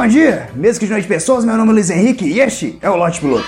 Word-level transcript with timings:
Bom 0.00 0.08
dia, 0.08 0.48
mesmo 0.54 0.80
que 0.80 0.86
de 0.86 0.92
noite 0.92 1.06
pessoas, 1.06 1.44
meu 1.44 1.58
nome 1.58 1.72
é 1.72 1.74
Luiz 1.74 1.90
Henrique 1.90 2.24
e 2.24 2.40
este 2.40 2.78
é 2.80 2.88
o 2.88 2.96
Lote 2.96 3.20
Piloto. 3.20 3.44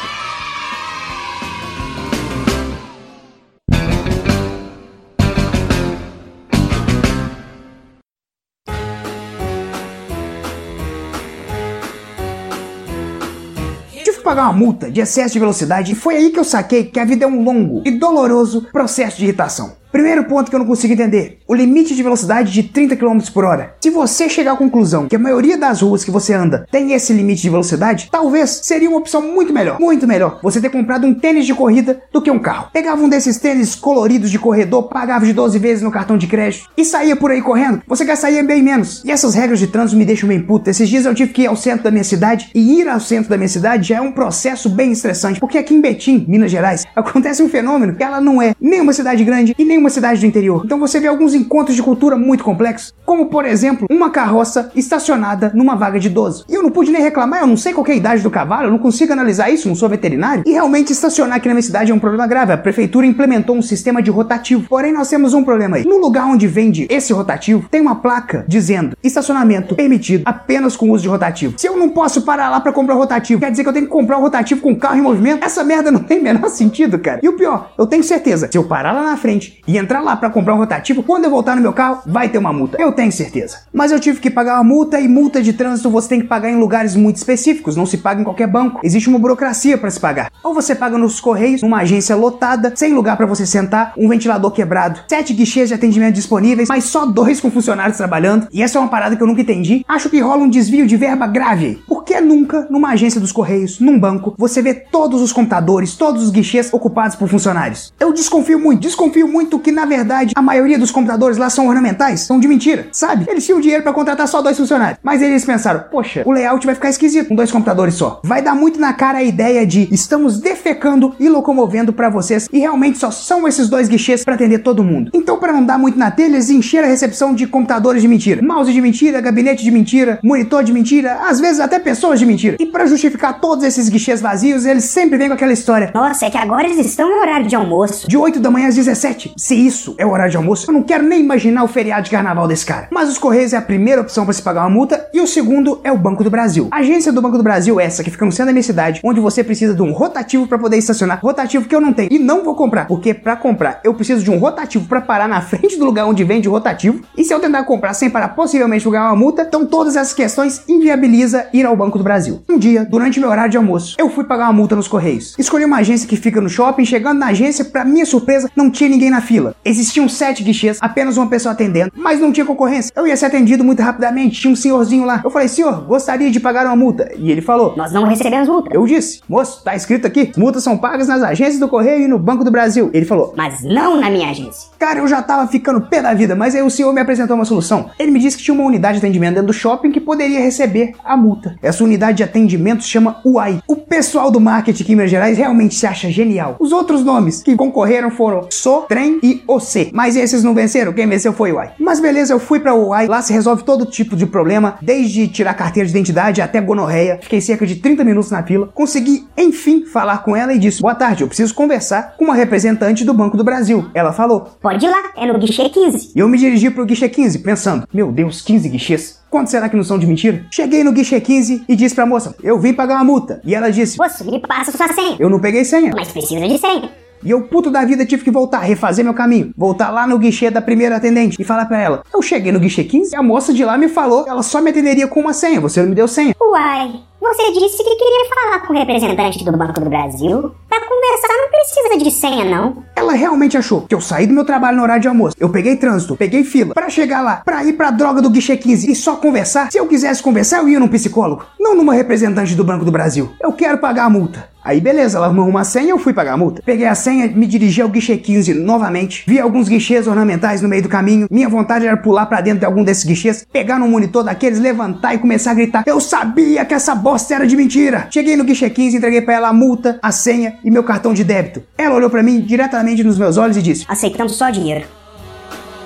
Pagar 14.22 14.44
uma 14.44 14.52
multa 14.52 14.90
de 14.90 14.98
excesso 14.98 15.34
de 15.34 15.38
velocidade 15.38 15.92
e 15.92 15.94
foi 15.94 16.16
aí 16.16 16.30
que 16.30 16.38
eu 16.38 16.44
saquei 16.44 16.84
que 16.84 16.98
a 16.98 17.04
vida 17.04 17.24
é 17.26 17.28
um 17.28 17.44
longo 17.44 17.82
e 17.84 17.90
doloroso 17.90 18.66
processo 18.72 19.18
de 19.18 19.24
irritação. 19.24 19.76
Primeiro 19.92 20.24
ponto 20.24 20.48
que 20.48 20.54
eu 20.54 20.58
não 20.58 20.66
consigo 20.66 20.94
entender: 20.94 21.38
o 21.46 21.54
limite 21.54 21.94
de 21.94 22.02
velocidade 22.02 22.50
de 22.50 22.62
30 22.62 22.96
km 22.96 23.18
por 23.32 23.44
hora. 23.44 23.74
Se 23.78 23.90
você 23.90 24.26
chegar 24.26 24.52
à 24.52 24.56
conclusão 24.56 25.06
que 25.06 25.16
a 25.16 25.18
maioria 25.18 25.58
das 25.58 25.82
ruas 25.82 26.02
que 26.02 26.10
você 26.10 26.32
anda 26.32 26.66
tem 26.70 26.94
esse 26.94 27.12
limite 27.12 27.42
de 27.42 27.50
velocidade, 27.50 28.08
talvez 28.10 28.60
seria 28.62 28.88
uma 28.88 28.98
opção 28.98 29.20
muito 29.20 29.52
melhor, 29.52 29.78
muito 29.78 30.06
melhor, 30.06 30.40
você 30.42 30.62
ter 30.62 30.70
comprado 30.70 31.06
um 31.06 31.12
tênis 31.12 31.44
de 31.44 31.54
corrida 31.54 32.00
do 32.10 32.22
que 32.22 32.30
um 32.30 32.38
carro. 32.38 32.70
Pegava 32.72 33.02
um 33.02 33.08
desses 33.08 33.36
tênis 33.36 33.74
coloridos 33.74 34.30
de 34.30 34.38
corredor, 34.38 34.84
pagava 34.84 35.26
de 35.26 35.34
12 35.34 35.58
vezes 35.58 35.82
no 35.82 35.90
cartão 35.90 36.16
de 36.16 36.26
crédito 36.26 36.70
e 36.74 36.86
saía 36.86 37.14
por 37.14 37.30
aí 37.30 37.42
correndo. 37.42 37.82
Você 37.86 38.04
gastaria 38.04 38.42
bem 38.42 38.62
menos. 38.62 39.04
E 39.04 39.10
essas 39.10 39.34
regras 39.34 39.58
de 39.58 39.66
trânsito 39.66 39.98
me 39.98 40.06
deixam 40.06 40.26
bem 40.26 40.40
puto. 40.40 40.70
Esses 40.70 40.88
dias 40.88 41.04
eu 41.04 41.14
tive 41.14 41.34
que 41.34 41.42
ir 41.42 41.48
ao 41.48 41.56
centro 41.56 41.84
da 41.84 41.90
minha 41.90 42.04
cidade 42.04 42.50
e 42.54 42.80
ir 42.80 42.88
ao 42.88 42.98
centro 42.98 43.28
da 43.28 43.36
minha 43.36 43.48
cidade 43.48 43.88
já 43.88 43.96
é 43.96 44.00
um 44.00 44.12
processo 44.12 44.70
bem 44.70 44.92
estressante, 44.92 45.38
porque 45.38 45.58
aqui 45.58 45.74
em 45.74 45.82
Betim, 45.82 46.24
Minas 46.26 46.50
Gerais, 46.50 46.86
acontece 46.96 47.42
um 47.42 47.48
fenômeno 47.48 47.94
que 47.94 48.02
ela 48.02 48.22
não 48.22 48.40
é 48.40 48.54
nem 48.58 48.80
uma 48.80 48.94
cidade 48.94 49.22
grande 49.22 49.54
e 49.58 49.64
nem 49.66 49.81
uma 49.82 49.90
cidade 49.90 50.20
do 50.20 50.26
interior. 50.26 50.62
Então 50.64 50.78
você 50.78 50.98
vê 50.98 51.08
alguns 51.08 51.34
encontros 51.34 51.76
de 51.76 51.82
cultura 51.82 52.16
muito 52.16 52.44
complexos, 52.44 52.94
como 53.04 53.26
por 53.26 53.44
exemplo, 53.44 53.86
uma 53.90 54.10
carroça 54.10 54.70
estacionada 54.74 55.52
numa 55.54 55.74
vaga 55.74 55.98
de 55.98 56.08
12. 56.08 56.44
E 56.48 56.54
eu 56.54 56.62
não 56.62 56.70
pude 56.70 56.90
nem 56.90 57.02
reclamar, 57.02 57.40
eu 57.40 57.46
não 57.46 57.56
sei 57.56 57.72
qual 57.72 57.86
é 57.86 57.92
a 57.92 57.96
idade 57.96 58.22
do 58.22 58.30
cavalo, 58.30 58.68
eu 58.68 58.70
não 58.70 58.78
consigo 58.78 59.12
analisar 59.12 59.50
isso, 59.50 59.68
não 59.68 59.74
sou 59.74 59.88
veterinário. 59.88 60.44
E 60.46 60.52
realmente 60.52 60.92
estacionar 60.92 61.36
aqui 61.36 61.48
na 61.48 61.54
minha 61.54 61.62
cidade 61.62 61.90
é 61.90 61.94
um 61.94 61.98
problema 61.98 62.26
grave. 62.26 62.52
A 62.52 62.56
prefeitura 62.56 63.06
implementou 63.06 63.56
um 63.56 63.62
sistema 63.62 64.00
de 64.00 64.10
rotativo. 64.10 64.66
Porém, 64.68 64.92
nós 64.92 65.08
temos 65.08 65.34
um 65.34 65.42
problema 65.42 65.76
aí. 65.76 65.84
No 65.84 65.98
lugar 65.98 66.26
onde 66.26 66.46
vende 66.46 66.86
esse 66.88 67.12
rotativo, 67.12 67.66
tem 67.70 67.80
uma 67.80 67.96
placa 67.96 68.44
dizendo 68.46 68.96
estacionamento 69.02 69.74
permitido 69.74 70.22
apenas 70.24 70.76
com 70.76 70.90
uso 70.90 71.02
de 71.02 71.08
rotativo. 71.08 71.54
Se 71.56 71.66
eu 71.66 71.76
não 71.76 71.88
posso 71.88 72.22
parar 72.22 72.48
lá 72.48 72.60
para 72.60 72.72
comprar 72.72 72.94
o 72.94 72.98
rotativo, 72.98 73.40
quer 73.40 73.50
dizer 73.50 73.62
que 73.62 73.68
eu 73.68 73.72
tenho 73.72 73.86
que 73.86 73.92
comprar 73.92 74.18
o 74.18 74.20
rotativo 74.20 74.60
com 74.60 74.74
carro 74.76 74.96
em 74.96 75.02
movimento? 75.02 75.44
Essa 75.44 75.64
merda 75.64 75.90
não 75.92 76.00
tem 76.00 76.20
o 76.20 76.22
menor 76.22 76.48
sentido, 76.48 76.98
cara. 76.98 77.20
E 77.22 77.28
o 77.28 77.34
pior, 77.34 77.72
eu 77.78 77.86
tenho 77.86 78.02
certeza, 78.02 78.48
se 78.50 78.56
eu 78.56 78.64
parar 78.64 78.92
lá 78.92 79.02
na 79.02 79.16
frente 79.16 79.60
e 79.72 79.78
entrar 79.78 80.02
lá 80.02 80.14
para 80.14 80.28
comprar 80.28 80.52
um 80.52 80.58
rotativo, 80.58 81.02
quando 81.02 81.24
eu 81.24 81.30
voltar 81.30 81.56
no 81.56 81.62
meu 81.62 81.72
carro, 81.72 82.02
vai 82.04 82.28
ter 82.28 82.36
uma 82.36 82.52
multa. 82.52 82.76
Eu 82.78 82.92
tenho 82.92 83.10
certeza. 83.10 83.60
Mas 83.72 83.90
eu 83.90 83.98
tive 83.98 84.20
que 84.20 84.28
pagar 84.28 84.56
uma 84.56 84.64
multa 84.64 85.00
e 85.00 85.08
multa 85.08 85.42
de 85.42 85.54
trânsito 85.54 85.88
você 85.88 86.10
tem 86.10 86.20
que 86.20 86.26
pagar 86.26 86.50
em 86.50 86.56
lugares 86.56 86.94
muito 86.94 87.16
específicos, 87.16 87.74
não 87.74 87.86
se 87.86 87.96
paga 87.96 88.20
em 88.20 88.24
qualquer 88.24 88.46
banco. 88.46 88.80
Existe 88.84 89.08
uma 89.08 89.18
burocracia 89.18 89.78
para 89.78 89.90
se 89.90 89.98
pagar. 89.98 90.30
Ou 90.44 90.52
você 90.52 90.74
paga 90.74 90.98
nos 90.98 91.20
correios, 91.20 91.62
numa 91.62 91.78
agência 91.78 92.14
lotada, 92.14 92.70
sem 92.76 92.92
lugar 92.92 93.16
para 93.16 93.24
você 93.24 93.46
sentar, 93.46 93.94
um 93.96 94.10
ventilador 94.10 94.50
quebrado, 94.50 95.00
sete 95.08 95.32
guichês 95.32 95.70
de 95.70 95.74
atendimento 95.74 96.16
disponíveis, 96.16 96.68
mas 96.68 96.84
só 96.84 97.06
dois 97.06 97.40
com 97.40 97.50
funcionários 97.50 97.96
trabalhando. 97.96 98.48
E 98.52 98.62
essa 98.62 98.76
é 98.76 98.80
uma 98.80 98.90
parada 98.90 99.16
que 99.16 99.22
eu 99.22 99.26
nunca 99.26 99.40
entendi. 99.40 99.86
Acho 99.88 100.10
que 100.10 100.20
rola 100.20 100.42
um 100.42 100.50
desvio 100.50 100.86
de 100.86 100.98
verba 100.98 101.26
grave. 101.26 101.82
Por 101.88 102.04
que 102.04 102.20
nunca, 102.20 102.66
numa 102.68 102.90
agência 102.90 103.18
dos 103.18 103.32
correios, 103.32 103.80
num 103.80 103.98
banco, 103.98 104.34
você 104.36 104.60
vê 104.60 104.74
todos 104.74 105.22
os 105.22 105.32
computadores, 105.32 105.96
todos 105.96 106.22
os 106.24 106.30
guichês 106.30 106.70
ocupados 106.74 107.16
por 107.16 107.26
funcionários? 107.26 107.90
Eu 107.98 108.12
desconfio 108.12 108.58
muito, 108.58 108.82
desconfio 108.82 109.26
muito 109.26 109.58
que 109.62 109.72
na 109.72 109.84
verdade 109.84 110.32
a 110.34 110.42
maioria 110.42 110.78
dos 110.78 110.90
computadores 110.90 111.38
lá 111.38 111.48
são 111.48 111.68
ornamentais, 111.68 112.20
são 112.20 112.38
de 112.38 112.48
mentira, 112.48 112.88
sabe? 112.92 113.24
Eles 113.28 113.46
tinham 113.46 113.60
dinheiro 113.60 113.82
para 113.82 113.92
contratar 113.92 114.28
só 114.28 114.42
dois 114.42 114.56
funcionários, 114.56 114.98
mas 115.02 115.22
eles 115.22 115.44
pensaram, 115.44 115.84
poxa, 115.90 116.22
o 116.26 116.32
layout 116.32 116.64
vai 116.66 116.74
ficar 116.74 116.90
esquisito 116.90 117.28
com 117.28 117.34
dois 117.34 117.50
computadores 117.50 117.94
só. 117.94 118.20
Vai 118.24 118.42
dar 118.42 118.54
muito 118.54 118.78
na 118.78 118.92
cara 118.92 119.18
a 119.18 119.22
ideia 119.22 119.66
de 119.66 119.88
estamos 119.90 120.40
defecando 120.40 121.14
e 121.18 121.28
locomovendo 121.28 121.92
para 121.92 122.08
vocês 122.08 122.48
e 122.52 122.58
realmente 122.58 122.98
só 122.98 123.10
são 123.10 123.46
esses 123.46 123.68
dois 123.68 123.88
guichês 123.88 124.24
para 124.24 124.34
atender 124.34 124.58
todo 124.58 124.84
mundo. 124.84 125.10
Então, 125.14 125.38
para 125.38 125.52
não 125.52 125.64
dar 125.64 125.78
muito 125.78 125.98
na 125.98 126.10
telha, 126.10 126.34
eles 126.34 126.50
encheram 126.50 126.88
a 126.88 126.90
recepção 126.90 127.34
de 127.34 127.46
computadores 127.46 128.02
de 128.02 128.08
mentira, 128.08 128.42
mouse 128.42 128.72
de 128.72 128.80
mentira, 128.80 129.20
gabinete 129.20 129.62
de 129.62 129.70
mentira, 129.70 130.18
monitor 130.22 130.64
de 130.64 130.72
mentira, 130.72 131.20
às 131.28 131.40
vezes 131.40 131.60
até 131.60 131.78
pessoas 131.78 132.18
de 132.18 132.26
mentira. 132.26 132.56
E 132.58 132.66
para 132.66 132.86
justificar 132.86 133.40
todos 133.40 133.64
esses 133.64 133.88
guichês 133.88 134.20
vazios, 134.20 134.66
eles 134.66 134.84
sempre 134.84 135.16
vêm 135.16 135.28
com 135.28 135.34
aquela 135.34 135.52
história. 135.52 135.90
Nossa, 135.94 136.26
é 136.26 136.30
que 136.30 136.38
agora 136.38 136.64
eles 136.64 136.86
estão 136.86 137.08
no 137.08 137.20
horário 137.20 137.46
de 137.46 137.54
almoço. 137.54 138.08
De 138.08 138.16
8 138.16 138.40
da 138.40 138.50
manhã 138.50 138.68
às 138.68 138.74
17. 138.74 139.34
Se 139.52 139.66
isso 139.66 139.94
é 139.98 140.06
o 140.06 140.10
horário 140.10 140.30
de 140.30 140.36
almoço, 140.38 140.70
eu 140.70 140.72
não 140.72 140.82
quero 140.82 141.04
nem 141.04 141.20
imaginar 141.20 141.62
o 141.62 141.68
feriado 141.68 142.04
de 142.04 142.10
carnaval 142.10 142.48
desse 142.48 142.64
cara. 142.64 142.88
Mas 142.90 143.10
os 143.10 143.18
Correios 143.18 143.52
é 143.52 143.58
a 143.58 143.60
primeira 143.60 144.00
opção 144.00 144.24
para 144.24 144.32
se 144.32 144.40
pagar 144.40 144.62
uma 144.62 144.70
multa 144.70 145.10
e 145.12 145.20
o 145.20 145.26
segundo 145.26 145.78
é 145.84 145.92
o 145.92 145.98
Banco 145.98 146.24
do 146.24 146.30
Brasil. 146.30 146.68
A 146.70 146.78
agência 146.78 147.12
do 147.12 147.20
Banco 147.20 147.36
do 147.36 147.44
Brasil 147.44 147.78
é 147.78 147.84
essa 147.84 148.02
que 148.02 148.10
fica 148.10 148.24
no 148.24 148.32
centro 148.32 148.46
da 148.46 148.52
minha 148.52 148.62
cidade, 148.62 149.02
onde 149.04 149.20
você 149.20 149.44
precisa 149.44 149.74
de 149.74 149.82
um 149.82 149.92
rotativo 149.92 150.46
para 150.46 150.58
poder 150.58 150.78
estacionar. 150.78 151.20
Rotativo 151.20 151.68
que 151.68 151.76
eu 151.76 151.82
não 151.82 151.92
tenho 151.92 152.08
e 152.10 152.18
não 152.18 152.42
vou 152.42 152.54
comprar, 152.54 152.86
porque 152.86 153.12
para 153.12 153.36
comprar 153.36 153.78
eu 153.84 153.92
preciso 153.92 154.24
de 154.24 154.30
um 154.30 154.38
rotativo 154.38 154.88
para 154.88 155.02
parar 155.02 155.28
na 155.28 155.42
frente 155.44 155.76
do 155.78 155.84
lugar 155.84 156.06
onde 156.06 156.24
vende 156.24 156.48
o 156.48 156.52
rotativo. 156.52 157.02
E 157.14 157.22
se 157.22 157.34
eu 157.34 157.38
tentar 157.38 157.62
comprar 157.64 157.92
sem 157.92 158.08
parar, 158.08 158.28
possivelmente 158.28 158.84
vou 158.84 158.92
ganhar 158.94 159.08
uma 159.08 159.16
multa. 159.16 159.42
Então 159.42 159.66
todas 159.66 159.96
essas 159.96 160.14
questões 160.14 160.62
inviabiliza 160.66 161.46
ir 161.52 161.66
ao 161.66 161.76
Banco 161.76 161.98
do 161.98 162.04
Brasil. 162.04 162.42
Um 162.48 162.56
dia, 162.56 162.86
durante 162.86 163.20
meu 163.20 163.28
horário 163.28 163.50
de 163.50 163.58
almoço, 163.58 163.96
eu 163.98 164.08
fui 164.08 164.24
pagar 164.24 164.44
uma 164.44 164.54
multa 164.54 164.74
nos 164.74 164.88
Correios. 164.88 165.34
Escolhi 165.38 165.66
uma 165.66 165.76
agência 165.76 166.08
que 166.08 166.16
fica 166.16 166.40
no 166.40 166.48
shopping, 166.48 166.86
chegando 166.86 167.18
na 167.18 167.26
agência, 167.26 167.66
para 167.66 167.84
minha 167.84 168.06
surpresa, 168.06 168.50
não 168.56 168.70
tinha 168.70 168.88
ninguém 168.88 169.10
na 169.10 169.20
fila. 169.20 169.41
Existiam 169.64 170.08
sete 170.08 170.42
guichês, 170.42 170.78
apenas 170.80 171.16
uma 171.16 171.26
pessoa 171.26 171.52
atendendo, 171.52 171.92
mas 171.96 172.20
não 172.20 172.32
tinha 172.32 172.46
concorrência. 172.46 172.92
Eu 172.94 173.06
ia 173.06 173.16
ser 173.16 173.26
atendido 173.26 173.64
muito 173.64 173.82
rapidamente, 173.82 174.40
tinha 174.40 174.52
um 174.52 174.56
senhorzinho 174.56 175.04
lá. 175.04 175.20
Eu 175.24 175.30
falei, 175.30 175.48
senhor, 175.48 175.82
gostaria 175.86 176.30
de 176.30 176.40
pagar 176.40 176.66
uma 176.66 176.76
multa. 176.76 177.10
E 177.16 177.30
ele 177.30 177.40
falou, 177.40 177.74
Nós 177.76 177.92
não 177.92 178.04
recebemos 178.04 178.48
multa. 178.48 178.70
eu 178.72 178.86
disse, 178.86 179.20
moço, 179.28 179.62
tá 179.64 179.74
escrito 179.74 180.06
aqui, 180.06 180.32
multas 180.36 180.62
são 180.62 180.76
pagas 180.76 181.08
nas 181.08 181.22
agências 181.22 181.58
do 181.58 181.68
Correio 181.68 182.04
e 182.04 182.08
no 182.08 182.18
Banco 182.18 182.44
do 182.44 182.50
Brasil. 182.50 182.90
Ele 182.92 183.04
falou, 183.04 183.34
Mas 183.36 183.62
não 183.62 184.00
na 184.00 184.10
minha 184.10 184.30
agência. 184.30 184.70
Cara, 184.78 184.98
eu 184.98 185.08
já 185.08 185.22
tava 185.22 185.46
ficando 185.46 185.80
pé 185.80 186.02
da 186.02 186.12
vida, 186.14 186.34
mas 186.34 186.54
aí 186.54 186.62
o 186.62 186.70
senhor 186.70 186.92
me 186.92 187.00
apresentou 187.00 187.36
uma 187.36 187.44
solução. 187.44 187.90
Ele 187.98 188.10
me 188.10 188.18
disse 188.18 188.36
que 188.36 188.42
tinha 188.42 188.54
uma 188.54 188.64
unidade 188.64 188.98
de 188.98 189.04
atendimento 189.04 189.34
dentro 189.34 189.46
do 189.48 189.52
shopping 189.52 189.90
que 189.92 190.00
poderia 190.00 190.40
receber 190.40 190.94
a 191.04 191.16
multa. 191.16 191.56
Essa 191.62 191.84
unidade 191.84 192.18
de 192.18 192.22
atendimento 192.24 192.82
se 192.82 192.88
chama 192.88 193.20
UAI. 193.24 193.62
O 193.66 193.76
pessoal 193.76 194.30
do 194.30 194.40
marketing 194.40 194.82
aqui 194.82 194.92
em 194.92 194.96
Minas 194.96 195.10
Gerais 195.10 195.38
realmente 195.38 195.74
se 195.74 195.86
acha 195.86 196.10
genial. 196.10 196.56
Os 196.58 196.72
outros 196.72 197.04
nomes 197.04 197.42
que 197.42 197.54
concorreram 197.56 198.10
foram 198.10 198.46
So, 198.50 198.82
E 199.22 199.42
OC. 199.46 199.90
Mas 199.92 200.16
esses 200.16 200.42
não 200.42 200.54
venceram, 200.54 200.92
quem 200.92 201.06
venceu 201.06 201.32
foi 201.32 201.52
o 201.52 201.56
UAI. 201.56 201.72
Mas 201.78 202.00
beleza, 202.00 202.32
eu 202.32 202.40
fui 202.40 202.58
pra 202.60 202.74
UAI, 202.74 203.06
lá 203.06 203.22
se 203.22 203.32
resolve 203.32 203.62
todo 203.62 203.86
tipo 203.86 204.16
de 204.16 204.26
problema, 204.26 204.76
desde 204.82 205.28
tirar 205.28 205.54
carteira 205.54 205.86
de 205.86 205.92
identidade 205.92 206.42
até 206.42 206.60
gonorreia. 206.60 207.18
Fiquei 207.22 207.40
cerca 207.40 207.66
de 207.66 207.76
30 207.76 208.02
minutos 208.04 208.30
na 208.30 208.42
fila, 208.42 208.68
consegui 208.74 209.26
enfim 209.36 209.84
falar 209.86 210.18
com 210.18 210.34
ela 210.34 210.52
e 210.52 210.58
disse: 210.58 210.80
Boa 210.82 210.94
tarde, 210.94 211.22
eu 211.22 211.28
preciso 211.28 211.54
conversar 211.54 212.14
com 212.16 212.24
uma 212.24 212.34
representante 212.34 213.04
do 213.04 213.14
Banco 213.14 213.36
do 213.36 213.44
Brasil. 213.44 213.88
Ela 213.94 214.12
falou: 214.12 214.48
Pode 214.60 214.84
ir 214.84 214.88
lá, 214.88 215.12
é 215.16 215.26
no 215.26 215.38
guichê 215.38 215.68
15. 215.68 216.12
e 216.14 216.18
eu 216.18 216.28
me 216.28 216.38
dirigi 216.38 216.70
pro 216.70 216.84
guichê 216.86 217.08
15, 217.08 217.38
pensando: 217.40 217.86
Meu 217.92 218.10
Deus, 218.10 218.42
15 218.42 218.68
guichês? 218.68 219.22
Quanto 219.30 219.50
será 219.50 219.68
que 219.68 219.76
não 219.76 219.84
são 219.84 219.98
de 219.98 220.06
mentira? 220.06 220.44
Cheguei 220.50 220.84
no 220.84 220.92
guichê 220.92 221.20
15 221.20 221.64
e 221.68 221.76
disse 221.76 221.94
pra 221.94 222.04
moça: 222.04 222.34
Eu 222.42 222.58
vim 222.58 222.74
pagar 222.74 222.96
uma 222.96 223.04
multa. 223.04 223.40
E 223.44 223.54
ela 223.54 223.70
disse: 223.70 223.98
Moço, 223.98 224.24
me 224.24 224.40
passa 224.40 224.76
sua 224.76 224.88
senha. 224.92 225.16
Eu 225.18 225.30
não 225.30 225.40
peguei 225.40 225.64
senha. 225.64 225.92
Mas 225.94 226.08
precisa 226.12 226.46
de 226.46 226.58
senha. 226.58 226.90
E 227.24 227.30
eu, 227.30 227.42
puto 227.42 227.70
da 227.70 227.84
vida, 227.84 228.04
tive 228.04 228.24
que 228.24 228.30
voltar, 228.30 228.60
refazer 228.60 229.04
meu 229.04 229.14
caminho. 229.14 229.52
Voltar 229.56 229.90
lá 229.90 230.06
no 230.06 230.18
guichê 230.18 230.50
da 230.50 230.60
primeira 230.60 230.96
atendente 230.96 231.40
e 231.40 231.44
falar 231.44 231.66
pra 231.66 231.80
ela: 231.80 232.02
Eu 232.12 232.20
cheguei 232.20 232.52
no 232.52 232.60
guichê 232.60 232.84
15 232.84 233.12
e 233.12 233.16
a 233.16 233.22
moça 233.22 233.52
de 233.52 233.64
lá 233.64 233.78
me 233.78 233.88
falou 233.88 234.24
que 234.24 234.30
ela 234.30 234.42
só 234.42 234.60
me 234.60 234.70
atenderia 234.70 235.06
com 235.06 235.20
uma 235.20 235.32
senha. 235.32 235.60
Você 235.60 235.80
não 235.80 235.88
me 235.88 235.94
deu 235.94 236.08
senha. 236.08 236.34
Uai, 236.40 236.92
você 237.20 237.52
disse 237.52 237.78
que 237.78 237.96
queria 237.96 238.28
falar 238.34 238.66
com 238.66 238.72
o 238.72 238.76
representante 238.76 239.44
do 239.44 239.56
Banco 239.56 239.80
do 239.80 239.88
Brasil. 239.88 240.52
Pra 240.68 240.80
conversar 240.80 241.28
não 241.28 241.48
precisa 241.50 242.04
de 242.04 242.10
senha, 242.10 242.44
não. 242.44 242.82
Ela 242.96 243.12
realmente 243.12 243.56
achou 243.56 243.82
que 243.82 243.94
eu 243.94 244.00
saí 244.00 244.26
do 244.26 244.34
meu 244.34 244.44
trabalho 244.44 244.76
no 244.76 244.82
horário 244.82 245.02
de 245.02 245.08
almoço. 245.08 245.36
Eu 245.38 245.48
peguei 245.48 245.76
trânsito, 245.76 246.16
peguei 246.16 246.42
fila 246.42 246.74
pra 246.74 246.90
chegar 246.90 247.22
lá, 247.22 247.36
pra 247.44 247.64
ir 247.64 247.74
pra 247.74 247.90
droga 247.90 248.20
do 248.20 248.28
guichê 248.28 248.56
15 248.56 248.90
e 248.90 248.94
só 248.94 249.16
conversar. 249.16 249.70
Se 249.70 249.78
eu 249.78 249.86
quisesse 249.86 250.22
conversar, 250.22 250.58
eu 250.58 250.68
ia 250.68 250.80
num 250.80 250.88
psicólogo, 250.88 251.44
não 251.60 251.76
numa 251.76 251.94
representante 251.94 252.54
do 252.54 252.64
Banco 252.64 252.84
do 252.84 252.92
Brasil. 252.92 253.30
Eu 253.40 253.52
quero 253.52 253.78
pagar 253.78 254.04
a 254.04 254.10
multa. 254.10 254.51
Aí 254.64 254.80
beleza, 254.80 255.18
ela 255.18 255.26
arrumou 255.26 255.48
uma 255.48 255.64
senha, 255.64 255.90
eu 255.90 255.98
fui 255.98 256.12
pagar 256.12 256.34
a 256.34 256.36
multa. 256.36 256.62
Peguei 256.64 256.86
a 256.86 256.94
senha, 256.94 257.26
me 257.28 257.46
dirigi 257.46 257.82
ao 257.82 257.88
guichê 257.88 258.16
15 258.16 258.54
novamente. 258.54 259.24
Vi 259.26 259.38
alguns 259.40 259.68
guichês 259.68 260.06
ornamentais 260.06 260.62
no 260.62 260.68
meio 260.68 260.82
do 260.82 260.88
caminho. 260.88 261.26
Minha 261.30 261.48
vontade 261.48 261.86
era 261.86 261.96
pular 261.96 262.26
pra 262.26 262.40
dentro 262.40 262.60
de 262.60 262.66
algum 262.66 262.84
desses 262.84 263.04
guichês, 263.04 263.44
pegar 263.52 263.78
no 263.78 263.88
monitor 263.88 264.22
daqueles, 264.22 264.60
levantar 264.60 265.14
e 265.14 265.18
começar 265.18 265.50
a 265.50 265.54
gritar: 265.54 265.82
Eu 265.86 266.00
sabia 266.00 266.64
que 266.64 266.74
essa 266.74 266.94
bosta 266.94 267.34
era 267.34 267.46
de 267.46 267.56
mentira! 267.56 268.06
Cheguei 268.10 268.36
no 268.36 268.44
guichê 268.44 268.70
15, 268.70 268.96
entreguei 268.96 269.20
pra 269.20 269.34
ela 269.34 269.48
a 269.48 269.52
multa, 269.52 269.98
a 270.02 270.12
senha 270.12 270.58
e 270.64 270.70
meu 270.70 270.84
cartão 270.84 271.12
de 271.12 271.24
débito. 271.24 271.62
Ela 271.76 271.94
olhou 271.94 272.10
pra 272.10 272.22
mim 272.22 272.40
diretamente 272.40 273.02
nos 273.02 273.18
meus 273.18 273.36
olhos 273.36 273.56
e 273.56 273.62
disse: 273.62 273.84
Aceitamos 273.88 274.36
só 274.36 274.50
dinheiro. 274.50 274.86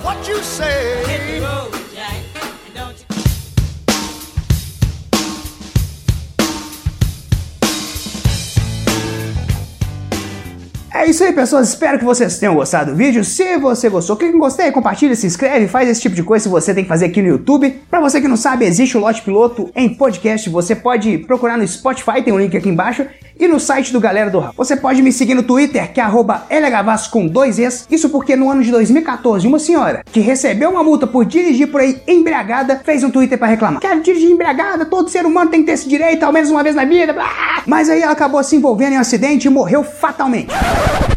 What 0.05 0.31
you 0.31 0.43
say? 0.43 1.56
É 10.99 11.05
isso 11.05 11.23
aí, 11.23 11.31
pessoas. 11.31 11.69
Espero 11.69 11.99
que 11.99 12.05
vocês 12.07 12.39
tenham 12.39 12.55
gostado 12.55 12.91
do 12.91 12.97
vídeo. 12.97 13.23
Se 13.23 13.59
você 13.59 13.87
gostou, 13.91 14.17
clique 14.17 14.35
em 14.35 14.39
gostei, 14.39 14.73
compartilha, 14.73 15.15
se 15.15 15.27
inscreve, 15.27 15.69
faz 15.69 15.91
esse 15.91 16.01
tipo 16.01 16.17
de 16.17 16.23
coisa 16.23 16.45
que 16.45 16.51
você 16.51 16.73
tem 16.73 16.85
que 16.85 16.89
fazer 16.89 17.05
aqui 17.05 17.21
no 17.21 17.29
YouTube. 17.29 17.83
Pra 17.91 18.01
você 18.01 18.19
que 18.19 18.27
não 18.27 18.37
sabe, 18.37 18.65
existe 18.65 18.97
o 18.97 19.01
Lote 19.01 19.21
Piloto 19.21 19.71
em 19.77 19.91
podcast. 19.91 20.49
Você 20.49 20.75
pode 20.75 21.19
procurar 21.19 21.59
no 21.59 21.69
Spotify, 21.69 22.23
tem 22.25 22.33
um 22.33 22.39
link 22.39 22.57
aqui 22.57 22.71
embaixo. 22.71 23.07
E 23.38 23.47
no 23.47 23.61
site 23.61 23.93
do 23.93 24.00
Galera 24.00 24.31
do 24.31 24.41
Rap. 24.41 24.55
Você 24.56 24.77
pode 24.77 25.03
me 25.03 25.12
seguir 25.12 25.35
no 25.35 25.43
Twitter, 25.43 25.93
que 25.93 26.00
é 26.00 26.05
LHVasco 26.05 27.12
com 27.12 27.27
dois 27.27 27.59
Es. 27.59 27.87
Isso 27.91 28.09
porque 28.09 28.35
no 28.35 28.50
ano 28.50 28.62
de 28.62 28.71
2014, 28.71 29.47
uma 29.47 29.59
senhora 29.59 30.03
que 30.11 30.21
recebeu 30.21 30.71
uma 30.71 30.83
multa 30.83 31.06
por 31.06 31.25
dirigir 31.25 31.71
por 31.71 31.81
aí 31.81 32.00
embriagada 32.06 32.81
fez 32.85 33.05
um 33.05 33.11
Twitter 33.11 33.38
pra 33.38 33.47
reclamar. 33.47 33.81
Quero 33.81 34.03
dirigir 34.03 34.31
embriagada, 34.31 34.87
todo 34.87 35.11
ser 35.11 35.27
humano 35.27 35.50
tem 35.50 35.61
que 35.61 35.67
ter 35.67 35.73
esse 35.73 35.88
direito, 35.88 36.23
ao 36.23 36.33
menos 36.33 36.50
uma 36.50 36.62
vez 36.62 36.75
na 36.75 36.85
vida. 36.87 37.12
Blá. 37.12 37.62
Mas 37.67 37.91
aí 37.91 38.00
ela 38.00 38.12
acabou 38.12 38.43
se 38.43 38.56
envolvendo 38.56 38.94
em 38.94 38.97
um 38.97 39.00
acidente 39.00 39.47
e 39.47 39.50
morreu 39.50 39.85
fatalmente. 39.85 40.55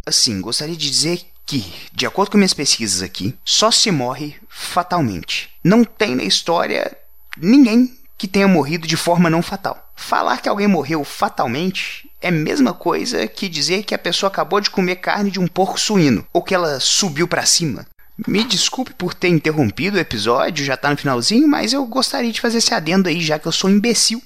Assim, 0.06 0.42
gostaria 0.42 0.76
de 0.76 0.90
dizer 0.92 1.22
que, 1.46 1.66
de 1.94 2.06
acordo 2.06 2.32
com 2.32 2.38
minhas 2.38 2.54
pesquisas 2.54 3.02
aqui, 3.02 3.34
só 3.46 3.72
se 3.72 3.90
morre 3.92 4.36
fatalmente. 4.50 5.50
Não 5.64 5.84
tem 5.86 6.16
na 6.16 6.24
história 6.24 6.92
ninguém 7.38 7.94
que 8.18 8.28
tenha 8.28 8.48
morrido 8.48 8.86
de 8.86 8.98
forma 8.98 9.30
não 9.30 9.42
fatal. 9.42 9.92
Falar 9.96 10.42
que 10.42 10.50
alguém 10.50 10.68
morreu 10.68 11.04
fatalmente 11.06 12.09
é 12.22 12.28
a 12.28 12.32
mesma 12.32 12.74
coisa 12.74 13.28
que 13.28 13.48
dizer 13.48 13.84
que 13.84 13.96
a 13.96 14.00
pessoa 14.00 14.30
acabou 14.30 14.60
de 14.60 14.70
comer 14.70 14.98
carne 14.98 15.32
de 15.32 15.40
um 15.40 15.48
porco 15.48 15.80
suíno 15.80 16.26
ou 16.34 16.42
que 16.42 16.54
ela 16.54 16.80
subiu 16.80 17.28
para 17.28 17.46
cima. 17.46 17.86
Me 18.28 18.44
desculpe 18.44 18.94
por 18.94 19.14
ter 19.14 19.30
interrompido 19.30 19.98
o 19.98 20.00
episódio, 20.00 20.66
já 20.66 20.76
tá 20.76 20.90
no 20.90 20.98
finalzinho, 20.98 21.48
mas 21.48 21.72
eu 21.72 21.86
gostaria 21.86 22.32
de 22.32 22.42
fazer 22.42 22.58
esse 22.58 22.74
adendo 22.74 23.08
aí, 23.08 23.22
já 23.22 23.40
que 23.40 23.48
eu 23.48 23.52
sou 23.52 23.70
um 23.70 23.74
imbecil. 23.74 24.22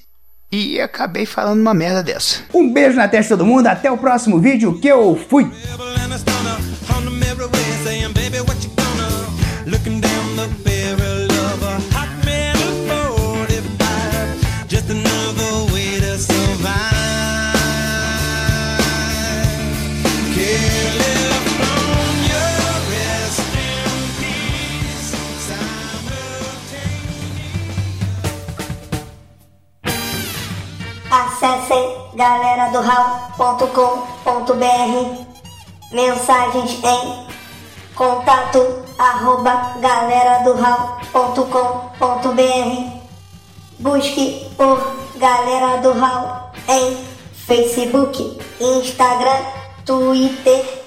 E 0.50 0.80
acabei 0.80 1.26
falando 1.26 1.60
uma 1.60 1.74
merda 1.74 2.02
dessa. 2.02 2.40
Um 2.52 2.72
beijo 2.72 2.96
na 2.96 3.08
testa 3.08 3.34
de 3.34 3.38
todo 3.40 3.46
mundo, 3.46 3.66
até 3.68 3.90
o 3.90 3.98
próximo 3.98 4.40
vídeo 4.40 4.80
que 4.80 4.88
eu 4.88 5.16
fui. 5.28 5.48
Acessem 31.10 31.96
galera 32.14 32.70
do 32.70 32.80
Mensagens 35.92 36.82
em 36.82 37.26
contato 37.94 38.84
arroba 38.98 39.76
galera 39.80 40.42
do 40.44 40.54
Busque 43.78 44.50
por 44.56 44.94
Galera 45.16 45.80
do 45.80 45.92
Hall 45.92 46.50
em 46.68 46.96
Facebook, 47.46 48.40
Instagram, 48.60 49.42
Twitter 49.84 50.83